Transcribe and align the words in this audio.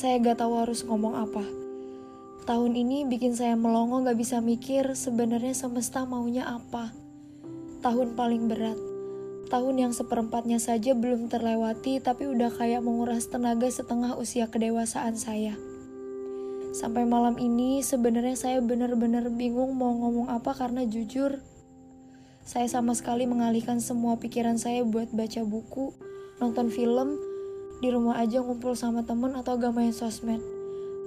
Saya 0.00 0.16
gak 0.16 0.40
tahu 0.40 0.56
harus 0.56 0.80
ngomong 0.80 1.12
apa. 1.12 1.44
Tahun 2.48 2.72
ini 2.72 3.04
bikin 3.04 3.36
saya 3.36 3.52
melongo 3.52 4.00
gak 4.00 4.16
bisa 4.16 4.40
mikir 4.40 4.96
sebenarnya 4.96 5.52
semesta 5.52 6.08
maunya 6.08 6.48
apa. 6.48 6.88
Tahun 7.84 8.16
paling 8.16 8.48
berat. 8.48 8.80
Tahun 9.52 9.76
yang 9.76 9.92
seperempatnya 9.92 10.56
saja 10.56 10.96
belum 10.96 11.28
terlewati 11.28 12.00
tapi 12.00 12.32
udah 12.32 12.48
kayak 12.48 12.80
menguras 12.80 13.28
tenaga 13.28 13.68
setengah 13.68 14.16
usia 14.16 14.48
kedewasaan 14.48 15.20
saya. 15.20 15.52
Sampai 16.72 17.04
malam 17.04 17.36
ini 17.36 17.84
sebenarnya 17.84 18.40
saya 18.40 18.64
benar-benar 18.64 19.28
bingung 19.28 19.76
mau 19.76 19.92
ngomong 19.92 20.32
apa 20.32 20.56
karena 20.56 20.88
jujur 20.88 21.44
saya 22.40 22.72
sama 22.72 22.96
sekali 22.96 23.28
mengalihkan 23.28 23.84
semua 23.84 24.16
pikiran 24.16 24.56
saya 24.56 24.80
buat 24.80 25.12
baca 25.12 25.44
buku, 25.44 25.92
nonton 26.40 26.72
film, 26.72 27.20
di 27.80 27.88
rumah 27.88 28.20
aja 28.20 28.44
ngumpul 28.44 28.76
sama 28.76 29.08
temen 29.08 29.32
atau 29.32 29.56
gak 29.56 29.72
main 29.72 29.90
sosmed. 29.90 30.44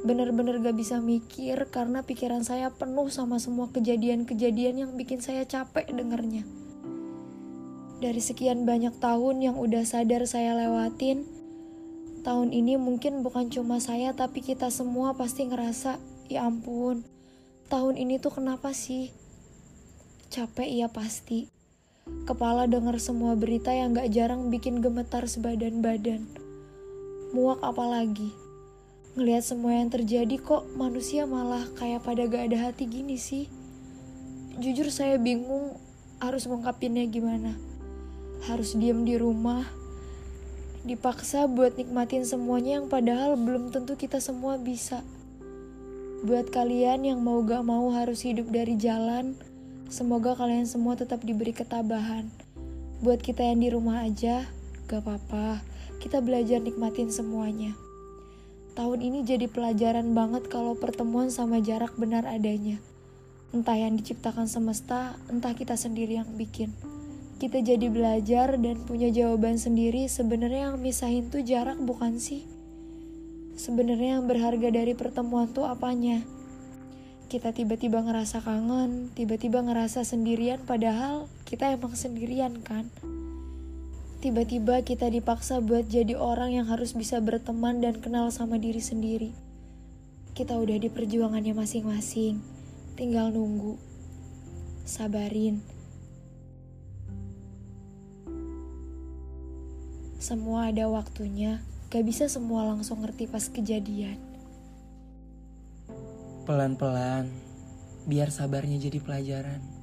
Bener-bener 0.01 0.57
gak 0.59 0.73
bisa 0.73 0.97
mikir 0.97 1.69
karena 1.69 2.01
pikiran 2.01 2.41
saya 2.41 2.73
penuh 2.73 3.07
sama 3.13 3.37
semua 3.37 3.69
kejadian-kejadian 3.69 4.75
yang 4.81 4.91
bikin 4.97 5.21
saya 5.21 5.45
capek 5.45 5.85
dengernya. 5.93 6.43
Dari 8.01 8.19
sekian 8.19 8.65
banyak 8.65 8.99
tahun 8.99 9.39
yang 9.39 9.55
udah 9.55 9.85
sadar 9.85 10.25
saya 10.27 10.57
lewatin, 10.59 11.23
tahun 12.25 12.51
ini 12.51 12.75
mungkin 12.75 13.23
bukan 13.23 13.47
cuma 13.53 13.79
saya 13.79 14.11
tapi 14.11 14.43
kita 14.43 14.73
semua 14.73 15.15
pasti 15.15 15.47
ngerasa, 15.47 16.01
ya 16.27 16.49
ampun, 16.49 17.05
tahun 17.69 17.95
ini 17.95 18.19
tuh 18.19 18.33
kenapa 18.33 18.73
sih? 18.75 19.13
Capek 20.33 20.67
ya 20.67 20.89
pasti. 20.89 21.47
Kepala 22.27 22.67
denger 22.67 22.99
semua 22.99 23.37
berita 23.39 23.71
yang 23.71 23.95
gak 23.95 24.11
jarang 24.11 24.51
bikin 24.51 24.83
gemetar 24.83 25.23
sebadan 25.29 25.79
badan 25.79 26.42
muak 27.33 27.65
apalagi. 27.65 28.29
Ngelihat 29.17 29.41
semua 29.41 29.73
yang 29.73 29.89
terjadi 29.89 30.37
kok 30.37 30.69
manusia 30.77 31.25
malah 31.25 31.65
kayak 31.81 32.05
pada 32.05 32.29
gak 32.29 32.53
ada 32.53 32.69
hati 32.69 32.85
gini 32.85 33.17
sih. 33.17 33.49
Jujur 34.61 34.93
saya 34.93 35.17
bingung 35.17 35.73
harus 36.21 36.45
mengungkapinnya 36.45 37.09
gimana. 37.09 37.57
Harus 38.45 38.77
diem 38.77 39.01
di 39.01 39.17
rumah, 39.17 39.65
dipaksa 40.85 41.49
buat 41.49 41.73
nikmatin 41.73 42.21
semuanya 42.21 42.77
yang 42.77 42.87
padahal 42.91 43.33
belum 43.33 43.73
tentu 43.73 43.97
kita 43.97 44.21
semua 44.21 44.61
bisa. 44.61 45.01
Buat 46.21 46.53
kalian 46.53 47.03
yang 47.03 47.19
mau 47.19 47.41
gak 47.41 47.65
mau 47.65 47.89
harus 47.91 48.21
hidup 48.21 48.47
dari 48.53 48.77
jalan, 48.77 49.33
semoga 49.89 50.37
kalian 50.37 50.69
semua 50.69 50.93
tetap 50.93 51.25
diberi 51.25 51.51
ketabahan. 51.51 52.29
Buat 53.03 53.25
kita 53.25 53.41
yang 53.43 53.59
di 53.59 53.69
rumah 53.73 54.05
aja, 54.05 54.47
gak 54.87 55.05
apa-apa 55.05 55.73
kita 56.03 56.19
belajar 56.19 56.59
nikmatin 56.59 57.07
semuanya. 57.07 57.79
Tahun 58.75 58.99
ini 58.99 59.23
jadi 59.23 59.47
pelajaran 59.47 60.11
banget 60.11 60.51
kalau 60.51 60.75
pertemuan 60.75 61.31
sama 61.31 61.63
jarak 61.63 61.95
benar 61.95 62.27
adanya. 62.27 62.75
Entah 63.55 63.79
yang 63.79 63.95
diciptakan 63.95 64.51
semesta, 64.51 65.15
entah 65.31 65.55
kita 65.55 65.79
sendiri 65.79 66.19
yang 66.19 66.27
bikin. 66.35 66.75
Kita 67.39 67.63
jadi 67.63 67.87
belajar 67.87 68.59
dan 68.59 68.83
punya 68.83 69.15
jawaban 69.15 69.55
sendiri 69.55 70.11
sebenarnya 70.11 70.75
yang 70.75 70.77
misahin 70.83 71.31
tuh 71.31 71.39
jarak 71.39 71.79
bukan 71.79 72.19
sih? 72.19 72.43
Sebenarnya 73.55 74.19
yang 74.19 74.27
berharga 74.27 74.75
dari 74.75 74.91
pertemuan 74.99 75.55
tuh 75.55 75.63
apanya? 75.63 76.19
Kita 77.31 77.55
tiba-tiba 77.55 78.03
ngerasa 78.03 78.43
kangen, 78.43 79.15
tiba-tiba 79.15 79.63
ngerasa 79.63 80.03
sendirian 80.03 80.59
padahal 80.67 81.31
kita 81.47 81.71
emang 81.71 81.95
sendirian 81.95 82.59
kan? 82.59 82.91
Tiba-tiba 84.23 84.79
kita 84.87 85.11
dipaksa 85.11 85.59
buat 85.59 85.91
jadi 85.91 86.15
orang 86.15 86.55
yang 86.55 86.71
harus 86.71 86.95
bisa 86.95 87.19
berteman 87.19 87.83
dan 87.83 87.99
kenal 87.99 88.31
sama 88.31 88.55
diri 88.55 88.79
sendiri. 88.79 89.35
Kita 90.31 90.55
udah 90.55 90.79
di 90.79 90.87
perjuangannya 90.87 91.51
masing-masing, 91.51 92.39
tinggal 92.95 93.35
nunggu. 93.35 93.75
Sabarin. 94.87 95.59
Semua 100.23 100.71
ada 100.71 100.87
waktunya, 100.87 101.59
gak 101.91 102.07
bisa 102.07 102.31
semua 102.31 102.63
langsung 102.63 103.03
ngerti 103.03 103.27
pas 103.27 103.51
kejadian. 103.51 104.15
Pelan-pelan, 106.47 107.27
biar 108.07 108.31
sabarnya 108.31 108.79
jadi 108.79 109.03
pelajaran 109.03 109.82